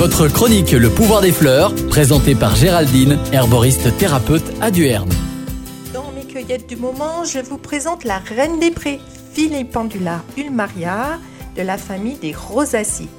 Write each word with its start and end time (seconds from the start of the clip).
Votre 0.00 0.28
chronique 0.28 0.70
Le 0.70 0.88
pouvoir 0.88 1.20
des 1.20 1.30
fleurs, 1.30 1.74
présentée 1.90 2.34
par 2.34 2.56
Géraldine, 2.56 3.18
herboriste 3.34 3.94
thérapeute 3.98 4.50
à 4.62 4.70
Duerne. 4.70 5.10
Dans 5.92 6.10
mes 6.12 6.24
cueillettes 6.24 6.66
du 6.66 6.76
moment, 6.76 7.24
je 7.24 7.38
vous 7.38 7.58
présente 7.58 8.04
la 8.04 8.16
reine 8.16 8.58
des 8.58 8.70
prés, 8.70 8.98
Philippendula 9.34 10.22
ulmaria, 10.38 11.18
de 11.54 11.60
la 11.60 11.76
famille 11.76 12.16
des 12.16 12.32
rosacées. 12.32 13.10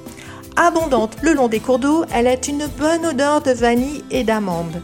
Abondante 0.56 1.18
le 1.22 1.34
long 1.34 1.50
des 1.50 1.60
cours 1.60 1.78
d'eau, 1.78 2.04
elle 2.16 2.26
a 2.26 2.34
une 2.50 2.66
bonne 2.80 3.06
odeur 3.06 3.44
de 3.44 3.52
vanille 3.52 4.04
et 4.10 4.24
d'amande. 4.24 4.82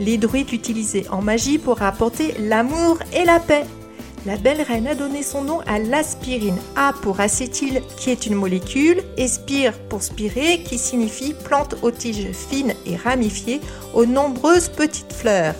Les 0.00 0.18
druides 0.18 0.50
l'utilisaient 0.50 1.08
en 1.08 1.22
magie 1.22 1.56
pour 1.56 1.80
apporter 1.80 2.34
l'amour 2.38 2.98
et 3.18 3.24
la 3.24 3.40
paix. 3.40 3.64
La 4.26 4.36
belle 4.36 4.62
reine 4.62 4.86
a 4.86 4.94
donné 4.94 5.22
son 5.22 5.42
nom 5.42 5.60
à 5.66 5.78
l'aspirine. 5.78 6.58
A 6.76 6.92
pour 7.02 7.20
acétyl, 7.20 7.82
qui 7.96 8.10
est 8.10 8.26
une 8.26 8.34
molécule, 8.34 9.02
et 9.16 9.28
spire 9.28 9.72
pour 9.88 10.02
spirer, 10.02 10.62
qui 10.64 10.78
signifie 10.78 11.34
plante 11.44 11.76
aux 11.82 11.90
tiges 11.90 12.32
fines 12.32 12.74
et 12.86 12.96
ramifiées, 12.96 13.60
aux 13.94 14.06
nombreuses 14.06 14.68
petites 14.68 15.12
fleurs. 15.12 15.54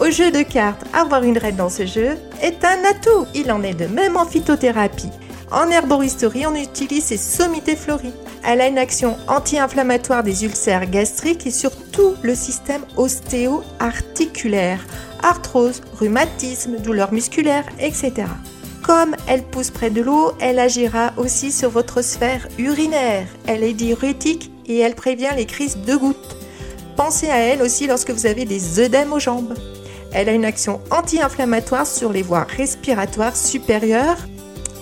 Au 0.00 0.10
jeu 0.10 0.30
de 0.30 0.42
cartes, 0.42 0.84
avoir 0.92 1.22
une 1.24 1.38
reine 1.38 1.56
dans 1.56 1.68
ce 1.68 1.84
jeu 1.84 2.16
est 2.40 2.64
un 2.64 2.84
atout. 2.88 3.26
Il 3.34 3.50
en 3.52 3.62
est 3.62 3.74
de 3.74 3.86
même 3.86 4.16
en 4.16 4.24
phytothérapie. 4.24 5.10
En 5.50 5.70
herboristerie, 5.70 6.46
on 6.46 6.54
utilise 6.54 7.04
ces 7.04 7.16
sommités 7.16 7.76
fleuries. 7.76 8.12
Elle 8.44 8.60
a 8.60 8.68
une 8.68 8.78
action 8.78 9.16
anti-inflammatoire 9.28 10.22
des 10.22 10.44
ulcères 10.44 10.88
gastriques 10.88 11.46
et 11.46 11.50
sur 11.50 11.70
tout 11.90 12.14
le 12.22 12.34
système 12.34 12.82
ostéo-articulaire, 12.96 14.84
arthrose, 15.22 15.80
rhumatisme, 15.98 16.76
douleurs 16.78 17.12
musculaires, 17.12 17.66
etc. 17.80 18.12
Comme 18.82 19.16
elle 19.26 19.42
pousse 19.42 19.70
près 19.70 19.90
de 19.90 20.02
l'eau, 20.02 20.32
elle 20.40 20.58
agira 20.58 21.12
aussi 21.16 21.50
sur 21.50 21.70
votre 21.70 22.02
sphère 22.02 22.48
urinaire. 22.58 23.26
Elle 23.46 23.62
est 23.62 23.74
diurétique 23.74 24.50
et 24.66 24.78
elle 24.78 24.94
prévient 24.94 25.32
les 25.34 25.46
crises 25.46 25.78
de 25.78 25.96
gouttes. 25.96 26.36
Pensez 26.96 27.30
à 27.30 27.38
elle 27.38 27.62
aussi 27.62 27.86
lorsque 27.86 28.10
vous 28.10 28.26
avez 28.26 28.44
des 28.44 28.80
œdèmes 28.80 29.12
aux 29.12 29.20
jambes. 29.20 29.54
Elle 30.12 30.28
a 30.28 30.32
une 30.32 30.44
action 30.44 30.80
anti-inflammatoire 30.90 31.86
sur 31.86 32.12
les 32.12 32.22
voies 32.22 32.46
respiratoires 32.56 33.36
supérieures 33.36 34.18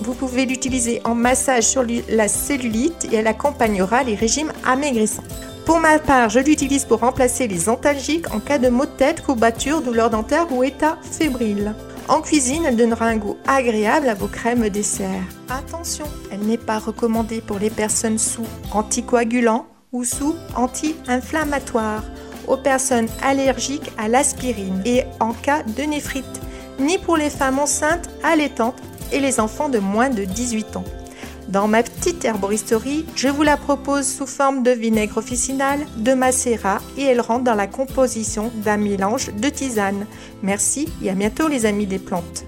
vous 0.01 0.13
pouvez 0.13 0.45
l'utiliser 0.45 1.01
en 1.03 1.15
massage 1.15 1.63
sur 1.63 1.85
la 2.09 2.27
cellulite 2.27 3.07
et 3.11 3.15
elle 3.15 3.27
accompagnera 3.27 4.03
les 4.03 4.15
régimes 4.15 4.51
amaigrissants. 4.65 5.23
Pour 5.65 5.79
ma 5.79 5.99
part, 5.99 6.29
je 6.29 6.39
l'utilise 6.39 6.85
pour 6.85 7.01
remplacer 7.01 7.47
les 7.47 7.67
antalgiques 7.67 8.33
en 8.33 8.39
cas 8.39 8.57
de 8.57 8.69
maux 8.69 8.85
de 8.85 8.91
tête, 8.91 9.21
courbature, 9.21 9.81
douleur 9.81 10.09
dentaire 10.09 10.51
ou 10.51 10.63
état 10.63 10.97
fébrile. 11.01 11.73
En 12.07 12.21
cuisine, 12.21 12.63
elle 12.65 12.77
donnera 12.77 13.07
un 13.07 13.17
goût 13.17 13.35
agréable 13.45 14.07
à 14.07 14.13
vos 14.13 14.27
crèmes 14.27 14.69
dessert. 14.69 15.23
Attention, 15.49 16.05
elle 16.31 16.39
n'est 16.39 16.57
pas 16.57 16.79
recommandée 16.79 17.41
pour 17.41 17.59
les 17.59 17.69
personnes 17.69 18.17
sous 18.17 18.45
anticoagulants 18.71 19.65
ou 19.91 20.05
sous 20.05 20.35
anti-inflammatoires, 20.55 22.03
aux 22.47 22.55
personnes 22.55 23.09
allergiques 23.21 23.91
à 23.97 24.07
l'aspirine 24.07 24.81
et 24.85 25.03
en 25.19 25.33
cas 25.33 25.63
de 25.63 25.83
néphrite, 25.83 26.25
ni 26.79 26.97
pour 26.97 27.17
les 27.17 27.29
femmes 27.29 27.59
enceintes, 27.59 28.09
allaitantes 28.23 28.81
et 29.11 29.19
les 29.19 29.39
enfants 29.39 29.69
de 29.69 29.79
moins 29.79 30.09
de 30.09 30.23
18 30.23 30.77
ans. 30.77 30.83
Dans 31.49 31.69
ma 31.69 31.81
petite 31.81 32.25
herboristerie, 32.25 33.05
je 33.15 33.29
vous 33.29 33.43
la 33.43 33.55
propose 33.55 34.05
sous 34.05 34.27
forme 34.27 34.63
de 34.63 34.71
vinaigre 34.71 35.17
officinal, 35.17 35.79
de 35.95 36.13
macérat 36.13 36.79
et 36.97 37.03
elle 37.03 37.21
rentre 37.21 37.45
dans 37.45 37.55
la 37.55 37.67
composition 37.67 38.51
d'un 38.65 38.77
mélange 38.77 39.33
de 39.33 39.47
tisane. 39.47 40.05
Merci 40.43 40.89
et 41.01 41.09
à 41.09 41.13
bientôt 41.13 41.47
les 41.47 41.65
amis 41.65 41.87
des 41.87 41.99
plantes. 41.99 42.43